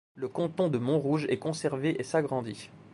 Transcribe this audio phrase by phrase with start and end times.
[0.15, 2.71] Le canton de Montrouge est conservé et s'agrandit.